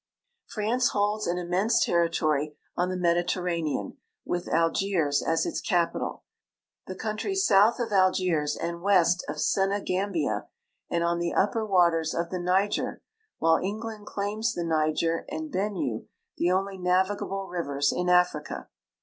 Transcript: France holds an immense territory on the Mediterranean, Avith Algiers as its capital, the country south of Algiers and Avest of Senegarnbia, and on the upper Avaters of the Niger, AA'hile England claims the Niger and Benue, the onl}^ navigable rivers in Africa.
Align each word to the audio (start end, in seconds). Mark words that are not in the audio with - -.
France 0.47 0.89
holds 0.93 1.27
an 1.27 1.37
immense 1.37 1.85
territory 1.85 2.57
on 2.75 2.89
the 2.89 2.97
Mediterranean, 2.97 3.97
Avith 4.27 4.47
Algiers 4.51 5.21
as 5.21 5.45
its 5.45 5.61
capital, 5.61 6.23
the 6.87 6.95
country 6.95 7.35
south 7.35 7.79
of 7.79 7.91
Algiers 7.91 8.55
and 8.57 8.77
Avest 8.77 9.19
of 9.29 9.35
Senegarnbia, 9.35 10.47
and 10.89 11.03
on 11.03 11.19
the 11.19 11.35
upper 11.35 11.67
Avaters 11.67 12.19
of 12.19 12.31
the 12.31 12.39
Niger, 12.39 13.03
AA'hile 13.43 13.63
England 13.63 14.07
claims 14.07 14.55
the 14.55 14.63
Niger 14.63 15.23
and 15.29 15.51
Benue, 15.53 16.07
the 16.35 16.47
onl}^ 16.47 16.79
navigable 16.81 17.45
rivers 17.47 17.91
in 17.95 18.09
Africa. 18.09 18.69